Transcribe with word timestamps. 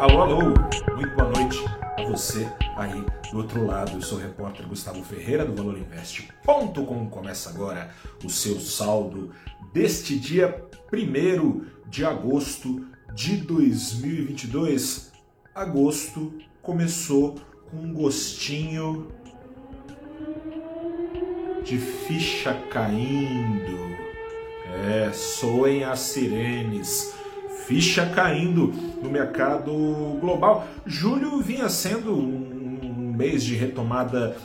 Alô, 0.00 0.22
alô, 0.22 0.40
muito 0.96 1.14
boa 1.14 1.28
noite 1.28 1.58
a 1.98 2.04
você 2.08 2.50
aí 2.74 3.04
do 3.30 3.36
outro 3.36 3.66
lado. 3.66 3.98
Eu 3.98 4.00
sou 4.00 4.16
o 4.16 4.20
repórter 4.22 4.66
Gustavo 4.66 5.04
Ferreira 5.04 5.44
do 5.44 5.54
ValorInvest.com. 5.54 7.10
Começa 7.10 7.50
agora 7.50 7.90
o 8.24 8.30
seu 8.30 8.58
saldo 8.58 9.30
deste 9.74 10.18
dia 10.18 10.64
1 10.90 11.66
de 11.86 12.06
agosto 12.06 12.86
de 13.14 13.36
2022. 13.36 15.12
Agosto 15.54 16.32
começou 16.62 17.34
com 17.70 17.76
um 17.76 17.92
gostinho 17.92 19.12
de 21.62 21.76
ficha 21.76 22.54
caindo. 22.70 23.78
É, 24.82 25.12
soem 25.12 25.84
as 25.84 26.00
sirenes 26.00 27.19
ficha 27.70 28.04
caindo 28.04 28.74
no 29.00 29.08
mercado 29.08 29.72
global. 30.20 30.66
Julho 30.84 31.40
vinha 31.40 31.68
sendo 31.68 32.16
um 32.16 33.14
mês 33.16 33.44
de 33.44 33.54
retomada 33.54 34.36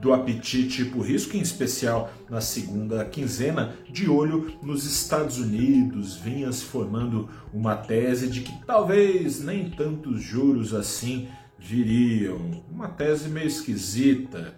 do 0.00 0.10
apetite 0.14 0.86
por 0.86 1.02
risco, 1.02 1.36
em 1.36 1.40
especial 1.40 2.10
na 2.30 2.40
segunda 2.40 3.04
quinzena, 3.04 3.76
de 3.90 4.08
olho 4.08 4.54
nos 4.62 4.86
Estados 4.86 5.36
Unidos, 5.38 6.16
vinha 6.16 6.50
se 6.50 6.64
formando 6.64 7.28
uma 7.52 7.76
tese 7.76 8.26
de 8.26 8.40
que 8.40 8.64
talvez 8.64 9.44
nem 9.44 9.68
tantos 9.68 10.22
juros 10.22 10.72
assim 10.72 11.28
viriam. 11.58 12.64
Uma 12.72 12.88
tese 12.88 13.28
meio 13.28 13.48
esquisita, 13.48 14.54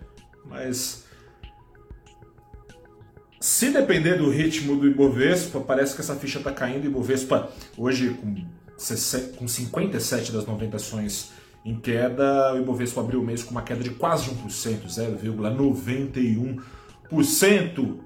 mas 0.49 1.05
se 3.45 3.69
depender 3.69 4.16
do 4.16 4.30
ritmo 4.30 4.75
do 4.75 4.89
Ibovespa, 4.89 5.61
parece 5.61 5.95
que 5.95 6.01
essa 6.01 6.16
ficha 6.16 6.39
está 6.39 6.51
caindo. 6.51 6.87
Ibovespa 6.87 7.51
hoje 7.77 8.15
com, 8.15 8.35
com 9.37 9.47
57 9.47 10.33
das 10.33 10.47
90 10.47 10.77
ações 10.77 11.30
em 11.63 11.79
queda, 11.79 12.55
o 12.55 12.59
Ibovespa 12.59 13.02
abriu 13.02 13.21
o 13.21 13.23
mês 13.23 13.43
com 13.43 13.51
uma 13.51 13.60
queda 13.60 13.83
de 13.83 13.91
quase 13.91 14.30
1%, 14.30 14.87
0,91%. 17.10 17.99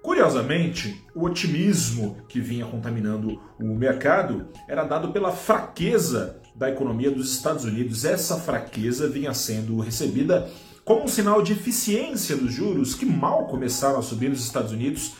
Curiosamente, 0.00 1.04
o 1.12 1.24
otimismo 1.24 2.18
que 2.28 2.38
vinha 2.38 2.66
contaminando 2.66 3.42
o 3.58 3.74
mercado 3.74 4.46
era 4.68 4.84
dado 4.84 5.08
pela 5.08 5.32
fraqueza 5.32 6.40
da 6.54 6.70
economia 6.70 7.10
dos 7.10 7.32
Estados 7.32 7.64
Unidos. 7.64 8.04
Essa 8.04 8.36
fraqueza 8.36 9.08
vinha 9.08 9.34
sendo 9.34 9.80
recebida 9.80 10.48
como 10.86 11.02
um 11.02 11.08
sinal 11.08 11.42
de 11.42 11.52
eficiência 11.52 12.36
dos 12.36 12.52
juros 12.52 12.94
que 12.94 13.04
mal 13.04 13.48
começaram 13.48 13.98
a 13.98 14.02
subir 14.02 14.30
nos 14.30 14.44
Estados 14.44 14.70
Unidos, 14.70 15.14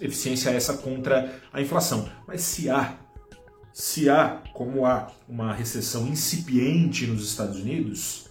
eficiência 0.00 0.50
essa 0.50 0.74
contra 0.74 1.40
a 1.52 1.60
inflação. 1.60 2.08
Mas 2.24 2.42
se 2.42 2.70
há, 2.70 2.94
se 3.72 4.08
há, 4.08 4.40
como 4.54 4.86
há 4.86 5.10
uma 5.28 5.52
recessão 5.52 6.06
incipiente 6.06 7.04
nos 7.08 7.28
Estados 7.28 7.58
Unidos, 7.58 8.30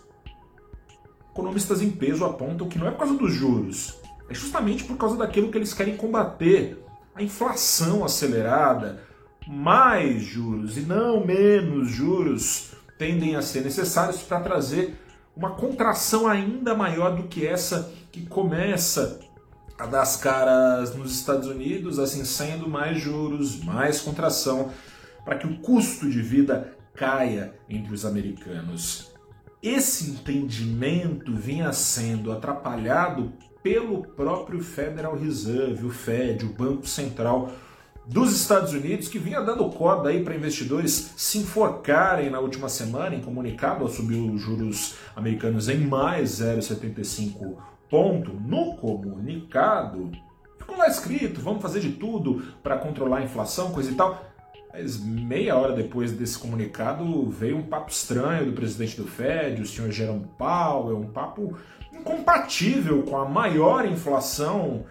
economistas 1.30 1.82
em 1.82 1.90
peso 1.90 2.24
apontam 2.24 2.70
que 2.70 2.80
não 2.80 2.88
é 2.88 2.92
por 2.92 3.00
causa 3.00 3.16
dos 3.16 3.34
juros, 3.34 4.00
é 4.30 4.34
justamente 4.34 4.86
por 4.86 4.96
causa 4.96 5.18
daquilo 5.18 5.52
que 5.52 5.58
eles 5.58 5.74
querem 5.74 5.98
combater, 5.98 6.82
a 7.14 7.22
inflação 7.22 8.06
acelerada, 8.06 9.04
mais 9.46 10.24
juros 10.24 10.78
e 10.78 10.82
não 10.82 11.26
menos 11.26 11.90
juros 11.92 12.72
tendem 12.98 13.36
a 13.36 13.42
ser 13.42 13.62
necessários 13.66 14.22
para 14.22 14.40
trazer 14.40 14.98
uma 15.38 15.52
contração 15.52 16.28
ainda 16.28 16.74
maior 16.74 17.16
do 17.16 17.28
que 17.28 17.46
essa 17.46 17.94
que 18.12 18.26
começa 18.26 19.20
a 19.78 19.86
dar 19.86 20.02
as 20.02 20.18
caras 20.18 20.96
nos 20.96 21.14
Estados 21.14 21.48
Unidos, 21.48 22.00
assim 22.00 22.26
sendo 22.26 22.68
mais 22.68 23.00
juros, 23.00 23.64
mais 23.64 24.02
contração, 24.02 24.72
para 25.24 25.38
que 25.38 25.46
o 25.46 25.60
custo 25.60 26.10
de 26.10 26.24
vida 26.24 26.76
caia 26.96 27.54
entre 27.70 27.94
os 27.94 28.04
americanos. 28.04 29.12
Esse 29.62 30.10
entendimento 30.10 31.36
vinha 31.36 31.72
sendo 31.72 32.32
atrapalhado 32.32 33.32
pelo 33.62 34.02
próprio 34.02 34.64
Federal 34.64 35.16
Reserve, 35.16 35.86
o 35.86 35.92
Fed, 35.92 36.46
o 36.46 36.54
Banco 36.54 36.88
Central 36.88 37.52
dos 38.08 38.34
Estados 38.34 38.72
Unidos, 38.74 39.10
que 39.10 39.20
vinha 39.20 39.42
dando 39.42 39.70
corda 39.70 40.10
aí 40.10 40.24
para 40.24 40.36
investidores 40.36 41.14
se 41.18 41.40
enforcarem 41.40 42.30
na 42.30 42.40
última 42.40 42.70
semana 42.70 43.16
em 43.16 43.22
comunicado 43.22 43.84
ao 43.84 43.90
subir 43.90 44.18
os 44.18 44.42
juros 44.42 44.96
americanos 45.16 45.68
em 45.68 45.80
mais 45.80 46.40
0,75 46.40 47.58
ponto. 47.90 48.32
No 48.34 48.78
comunicado, 48.78 50.12
ficou 50.58 50.78
lá 50.78 50.88
escrito, 50.88 51.42
vamos 51.42 51.62
fazer 51.62 51.82
de 51.82 51.92
tudo 51.92 52.44
para 52.64 52.78
controlar 52.78 53.18
a 53.18 53.24
inflação, 53.24 53.72
coisa 53.72 53.92
e 53.92 53.96
tal. 53.96 54.26
Mas 54.72 55.00
meia 55.00 55.58
hora 55.58 55.74
depois 55.74 56.12
desse 56.12 56.38
comunicado 56.38 57.30
veio 57.30 57.58
um 57.58 57.64
papo 57.64 57.90
estranho 57.90 58.46
do 58.46 58.54
presidente 58.54 58.96
do 58.96 59.08
Fed, 59.08 59.62
o 59.62 59.66
senhor 59.66 59.92
Jerome 59.92 60.28
Powell, 60.38 60.98
um 60.98 61.08
papo 61.08 61.58
incompatível 61.92 63.04
com 63.04 63.18
a 63.18 63.28
maior 63.28 63.86
inflação 63.86 64.86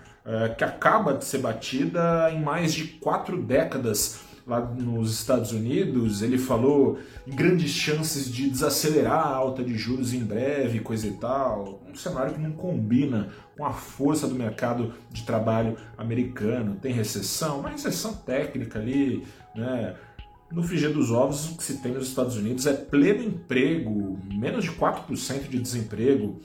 que 0.56 0.64
acaba 0.64 1.14
de 1.14 1.24
ser 1.24 1.38
batida 1.38 2.30
em 2.32 2.42
mais 2.42 2.74
de 2.74 2.84
quatro 2.84 3.40
décadas 3.40 4.20
lá 4.46 4.60
nos 4.60 5.12
Estados 5.12 5.52
Unidos. 5.52 6.22
Ele 6.22 6.38
falou 6.38 6.98
em 7.26 7.34
grandes 7.34 7.70
chances 7.70 8.30
de 8.30 8.48
desacelerar 8.48 9.26
a 9.26 9.34
alta 9.34 9.62
de 9.64 9.76
juros 9.76 10.14
em 10.14 10.24
breve, 10.24 10.80
coisa 10.80 11.06
e 11.06 11.12
tal. 11.12 11.82
Um 11.88 11.94
cenário 11.94 12.34
que 12.34 12.40
não 12.40 12.52
combina 12.52 13.28
com 13.56 13.64
a 13.64 13.72
força 13.72 14.28
do 14.28 14.34
mercado 14.34 14.94
de 15.10 15.24
trabalho 15.24 15.76
americano. 15.98 16.76
Tem 16.80 16.92
recessão, 16.92 17.60
uma 17.60 17.70
recessão 17.70 18.14
técnica 18.14 18.78
ali, 18.78 19.24
né? 19.54 19.96
No 20.50 20.62
frigir 20.62 20.92
dos 20.92 21.10
ovos, 21.10 21.50
o 21.50 21.56
que 21.56 21.64
se 21.64 21.78
tem 21.78 21.92
nos 21.92 22.06
Estados 22.06 22.36
Unidos 22.36 22.66
é 22.66 22.72
pleno 22.72 23.20
emprego, 23.20 24.16
menos 24.32 24.64
de 24.64 24.70
4% 24.70 25.48
de 25.48 25.58
desemprego. 25.58 26.40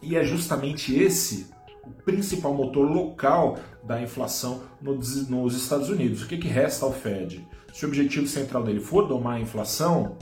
E 0.00 0.16
é 0.16 0.22
justamente 0.22 0.94
esse 0.94 1.50
o 1.84 1.90
principal 1.90 2.54
motor 2.54 2.88
local 2.88 3.58
da 3.82 4.00
inflação 4.00 4.62
nos 4.80 5.54
Estados 5.54 5.88
Unidos. 5.88 6.22
O 6.22 6.28
que, 6.28 6.38
que 6.38 6.48
resta 6.48 6.84
ao 6.84 6.92
Fed? 6.92 7.46
Se 7.72 7.84
o 7.84 7.88
objetivo 7.88 8.26
central 8.26 8.62
dele 8.62 8.80
for 8.80 9.08
domar 9.08 9.36
a 9.36 9.40
inflação, 9.40 10.16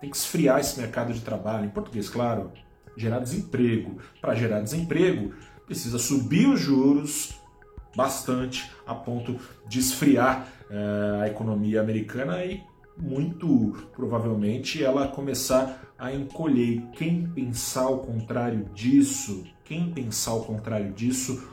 tem 0.00 0.10
que 0.10 0.16
esfriar 0.16 0.60
esse 0.60 0.78
mercado 0.80 1.12
de 1.12 1.20
trabalho, 1.20 1.64
em 1.64 1.70
português, 1.70 2.08
claro, 2.08 2.52
gerar 2.96 3.20
desemprego. 3.20 3.98
Para 4.20 4.34
gerar 4.34 4.60
desemprego, 4.60 5.32
precisa 5.66 5.98
subir 5.98 6.48
os 6.48 6.60
juros 6.60 7.40
bastante 7.94 8.70
a 8.86 8.94
ponto 8.94 9.38
de 9.68 9.78
esfriar 9.78 10.46
é, 10.70 11.22
a 11.22 11.28
economia 11.28 11.80
americana 11.80 12.44
e 12.44 12.62
muito 12.96 13.88
provavelmente 13.94 14.82
ela 14.82 15.08
começar 15.08 15.94
a 15.98 16.12
encolher. 16.12 16.82
Quem 16.92 17.26
pensar 17.26 17.88
o 17.88 17.98
contrário 17.98 18.64
disso 18.74 19.44
quem 19.72 19.90
pensar 19.90 20.34
o 20.34 20.44
contrário 20.44 20.92
disso 20.92 21.48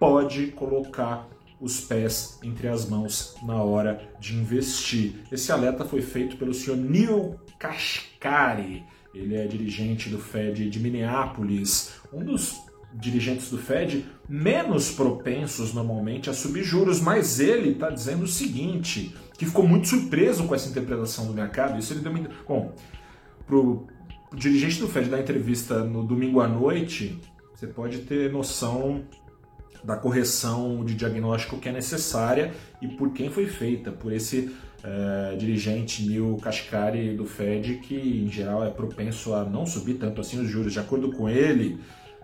pode 0.00 0.48
colocar 0.48 1.28
os 1.60 1.80
pés 1.80 2.40
entre 2.42 2.66
as 2.66 2.88
mãos 2.88 3.36
na 3.44 3.62
hora 3.62 4.10
de 4.18 4.34
investir. 4.34 5.14
Esse 5.30 5.52
alerta 5.52 5.84
foi 5.84 6.02
feito 6.02 6.36
pelo 6.36 6.52
senhor 6.52 6.76
Neil 6.76 7.38
Kashkari. 7.60 8.82
Ele 9.14 9.36
é 9.36 9.46
dirigente 9.46 10.08
do 10.08 10.18
Fed 10.18 10.68
de 10.68 10.80
Minneapolis, 10.80 11.92
um 12.12 12.24
dos 12.24 12.60
dirigentes 12.94 13.48
do 13.48 13.58
Fed 13.58 14.06
menos 14.28 14.90
propensos 14.90 15.72
normalmente 15.72 16.28
a 16.28 16.34
subir 16.34 16.64
juros, 16.64 17.00
mas 17.00 17.38
ele 17.38 17.70
está 17.70 17.90
dizendo 17.90 18.24
o 18.24 18.28
seguinte, 18.28 19.14
que 19.38 19.46
ficou 19.46 19.64
muito 19.64 19.86
surpreso 19.86 20.48
com 20.48 20.54
essa 20.54 20.68
interpretação 20.68 21.26
do 21.26 21.32
mercado. 21.32 21.78
Isso 21.78 21.92
ele 21.92 22.00
deu 22.00 22.10
uma... 22.10 22.28
Bom, 22.44 22.74
pro 23.46 23.86
o 24.32 24.36
dirigente 24.36 24.80
do 24.80 24.88
Fed 24.88 25.10
dar 25.10 25.20
entrevista 25.20 25.84
no 25.84 26.02
domingo 26.02 26.40
à 26.40 26.48
noite, 26.48 27.20
você 27.62 27.68
pode 27.68 27.98
ter 27.98 28.32
noção 28.32 29.04
da 29.84 29.94
correção 29.94 30.84
de 30.84 30.94
diagnóstico 30.94 31.58
que 31.58 31.68
é 31.68 31.72
necessária 31.72 32.52
e 32.80 32.88
por 32.88 33.12
quem 33.12 33.30
foi 33.30 33.46
feita, 33.46 33.92
por 33.92 34.12
esse 34.12 34.52
é, 34.82 35.36
dirigente 35.36 36.04
Neil 36.04 36.36
Kashkari 36.42 37.14
do 37.16 37.24
Fed, 37.24 37.76
que 37.76 38.24
em 38.24 38.28
geral 38.28 38.64
é 38.64 38.70
propenso 38.70 39.32
a 39.32 39.44
não 39.44 39.64
subir 39.64 39.94
tanto 39.94 40.20
assim 40.20 40.40
os 40.40 40.48
juros. 40.48 40.72
De 40.72 40.80
acordo 40.80 41.12
com 41.12 41.28
ele, 41.28 41.78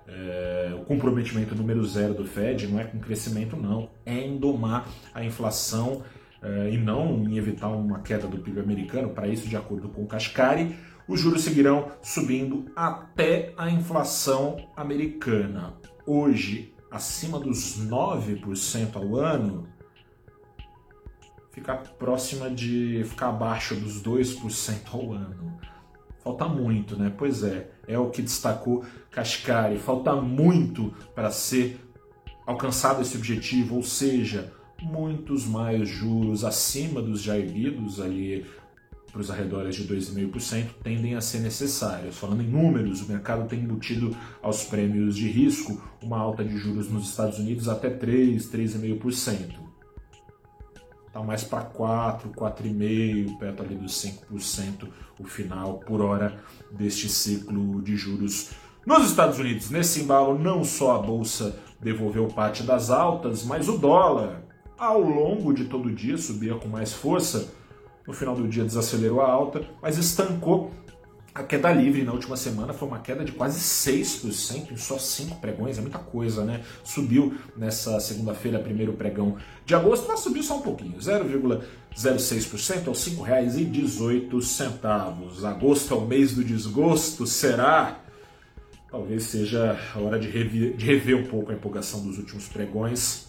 é, 0.08 0.72
o 0.74 0.84
comprometimento 0.84 1.54
número 1.54 1.84
zero 1.86 2.14
do 2.14 2.24
Fed 2.24 2.66
não 2.66 2.80
é 2.80 2.84
com 2.84 2.98
crescimento, 2.98 3.56
não, 3.56 3.90
é 4.04 4.18
em 4.18 4.36
domar 4.38 4.88
a 5.14 5.22
inflação 5.22 6.02
é, 6.42 6.70
e 6.70 6.76
não 6.76 7.22
em 7.28 7.38
evitar 7.38 7.68
uma 7.68 8.00
queda 8.00 8.26
do 8.26 8.38
PIB 8.38 8.58
americano. 8.58 9.10
Para 9.10 9.28
isso, 9.28 9.48
de 9.48 9.56
acordo 9.56 9.88
com 9.88 10.04
Kashkari, 10.04 10.74
os 11.08 11.20
juros 11.20 11.42
seguirão 11.42 11.90
subindo 12.02 12.66
até 12.76 13.54
a 13.56 13.70
inflação 13.70 14.68
americana. 14.76 15.74
Hoje, 16.06 16.74
acima 16.90 17.40
dos 17.40 17.80
9% 17.80 18.94
ao 18.94 19.16
ano, 19.16 19.66
ficar 21.50 21.76
próxima 21.98 22.50
de 22.50 23.02
ficar 23.06 23.30
abaixo 23.30 23.74
dos 23.74 24.02
2% 24.02 24.80
ao 24.92 25.12
ano. 25.12 25.58
Falta 26.22 26.46
muito, 26.46 26.94
né? 26.94 27.12
Pois 27.16 27.42
é, 27.42 27.70
é 27.86 27.98
o 27.98 28.10
que 28.10 28.20
destacou 28.20 28.84
Kashkari. 29.10 29.78
Falta 29.78 30.14
muito 30.14 30.94
para 31.14 31.30
ser 31.30 31.80
alcançado 32.46 33.00
esse 33.00 33.16
objetivo, 33.16 33.76
ou 33.76 33.82
seja, 33.82 34.52
muitos 34.82 35.46
mais 35.46 35.88
juros 35.88 36.44
acima 36.44 37.00
dos 37.00 37.22
já 37.22 37.38
erguidos 37.38 37.98
ali 38.00 38.46
para 39.10 39.20
os 39.20 39.30
arredores 39.30 39.74
de 39.74 39.86
2,5% 39.86 40.68
tendem 40.82 41.14
a 41.14 41.20
ser 41.20 41.40
necessárias. 41.40 42.16
Falando 42.16 42.42
em 42.42 42.48
números, 42.48 43.02
o 43.02 43.08
mercado 43.08 43.48
tem 43.48 43.60
embutido 43.60 44.14
aos 44.42 44.64
prêmios 44.64 45.16
de 45.16 45.28
risco 45.28 45.80
uma 46.02 46.18
alta 46.18 46.44
de 46.44 46.56
juros 46.56 46.90
nos 46.90 47.08
Estados 47.08 47.38
Unidos 47.38 47.68
até 47.68 47.90
3, 47.90 48.50
3,5%. 48.50 49.68
Está 51.06 51.22
mais 51.22 51.42
para 51.42 51.62
4, 51.62 52.30
4,5%, 52.30 53.38
perto 53.38 53.62
ali 53.62 53.74
dos 53.74 53.92
5%, 54.04 54.88
o 55.18 55.24
final 55.24 55.78
por 55.78 56.02
hora 56.02 56.38
deste 56.70 57.08
ciclo 57.08 57.82
de 57.82 57.96
juros 57.96 58.50
nos 58.86 59.08
Estados 59.08 59.38
Unidos. 59.38 59.70
Nesse 59.70 60.00
embalo, 60.00 60.38
não 60.38 60.62
só 60.62 60.96
a 60.96 60.98
bolsa 60.98 61.58
devolveu 61.80 62.28
parte 62.28 62.62
das 62.62 62.90
altas, 62.90 63.42
mas 63.44 63.68
o 63.68 63.78
dólar, 63.78 64.42
ao 64.76 65.00
longo 65.00 65.52
de 65.52 65.64
todo 65.64 65.88
o 65.88 65.94
dia, 65.94 66.16
subia 66.18 66.54
com 66.54 66.68
mais 66.68 66.92
força 66.92 67.57
no 68.08 68.14
final 68.14 68.34
do 68.34 68.48
dia 68.48 68.64
desacelerou 68.64 69.20
a 69.20 69.30
alta, 69.30 69.62
mas 69.82 69.98
estancou 69.98 70.72
a 71.34 71.42
queda 71.44 71.70
livre 71.70 72.02
na 72.02 72.12
última 72.12 72.36
semana 72.36 72.72
foi 72.72 72.88
uma 72.88 72.98
queda 72.98 73.24
de 73.24 73.30
quase 73.30 73.60
6% 73.60 74.72
em 74.72 74.76
só 74.76 74.98
5 74.98 75.36
pregões, 75.36 75.78
é 75.78 75.80
muita 75.80 75.98
coisa, 75.98 76.44
né? 76.44 76.62
Subiu 76.82 77.32
nessa 77.56 78.00
segunda-feira, 78.00 78.58
primeiro 78.58 78.94
pregão 78.94 79.36
de 79.64 79.72
agosto, 79.72 80.08
mas 80.08 80.18
subiu 80.18 80.42
só 80.42 80.56
um 80.56 80.62
pouquinho, 80.62 80.98
0,06% 80.98 82.88
aos 82.88 83.06
R$ 83.06 83.14
5,18. 83.14 85.44
Agosto 85.44 85.94
é 85.94 85.96
o 85.96 86.00
mês 86.00 86.34
do 86.34 86.42
desgosto, 86.42 87.24
será? 87.24 88.00
Talvez 88.90 89.22
seja 89.24 89.78
a 89.94 89.98
hora 90.00 90.18
de 90.18 90.28
rever, 90.28 90.76
de 90.76 90.86
rever 90.86 91.16
um 91.16 91.26
pouco 91.26 91.52
a 91.52 91.54
empolgação 91.54 92.00
dos 92.00 92.18
últimos 92.18 92.48
pregões. 92.48 93.28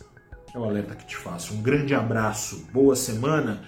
É 0.55 0.57
o 0.57 0.63
alerta 0.63 0.95
que 0.95 1.05
te 1.05 1.15
faço. 1.15 1.53
Um 1.53 1.61
grande 1.61 1.93
abraço, 1.93 2.65
boa 2.73 2.95
semana 2.95 3.61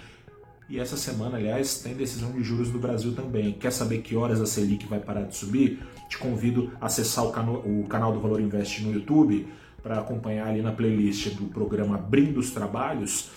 e 0.72 0.80
essa 0.80 0.96
semana, 0.96 1.36
aliás, 1.36 1.82
tem 1.82 1.92
decisão 1.92 2.32
de 2.32 2.42
juros 2.42 2.70
do 2.70 2.78
Brasil 2.78 3.14
também. 3.14 3.52
Quer 3.52 3.70
saber 3.70 3.98
que 3.98 4.16
horas 4.16 4.40
a 4.40 4.46
Selic 4.46 4.86
vai 4.86 4.98
parar 4.98 5.24
de 5.24 5.36
subir? 5.36 5.82
Te 6.08 6.16
convido 6.16 6.72
a 6.80 6.86
acessar 6.86 7.26
o, 7.26 7.30
cano, 7.30 7.56
o 7.58 7.86
canal 7.86 8.10
do 8.10 8.18
Valor 8.18 8.40
Invest 8.40 8.82
no 8.82 8.90
YouTube 8.90 9.46
para 9.82 9.98
acompanhar 9.98 10.46
ali 10.46 10.62
na 10.62 10.72
playlist 10.72 11.34
do 11.34 11.44
programa 11.44 11.96
Abrindo 11.96 12.40
os 12.40 12.52
Trabalhos 12.52 13.30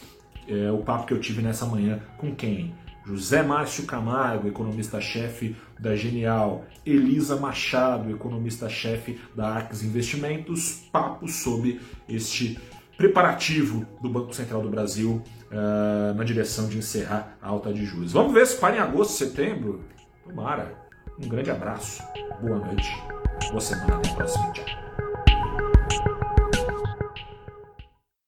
é, 0.47 0.71
o 0.71 0.77
papo 0.77 1.07
que 1.07 1.13
eu 1.13 1.19
tive 1.19 1.41
nessa 1.41 1.65
manhã 1.65 1.99
com 2.17 2.33
quem? 2.33 2.73
José 3.05 3.43
Márcio 3.43 3.83
Camargo, 3.83 4.47
economista-chefe 4.47 5.57
da 5.77 5.93
Genial, 5.93 6.63
Elisa 6.85 7.35
Machado, 7.35 8.11
economista-chefe 8.11 9.19
da 9.35 9.49
Arques 9.49 9.83
Investimentos, 9.83 10.85
papo 10.89 11.27
sobre 11.27 11.81
este 12.07 12.57
preparativo 12.97 13.85
do 14.01 14.07
Banco 14.07 14.33
Central 14.33 14.61
do 14.61 14.69
Brasil 14.69 15.21
uh, 15.56 16.13
na 16.13 16.24
direção 16.24 16.68
de 16.68 16.78
encerrar 16.78 17.38
a 17.42 17.48
alta 17.48 17.74
de 17.74 17.86
juros. 17.86 18.12
Vamos 18.12 18.34
ver 18.34 18.46
se 18.46 18.57
para 18.57 18.75
em 18.75 18.80
agosto, 18.80 19.13
setembro. 19.13 19.84
Tomara. 20.24 20.74
Um 21.18 21.30
grande 21.30 21.50
abraço, 21.50 22.04
boa 22.42 22.60
noite, 22.60 22.92
boa 23.48 23.62
semana, 23.62 23.96
até 23.96 24.10
a 24.10 24.16
próxima. 24.16 24.52
Tchau. 24.52 25.05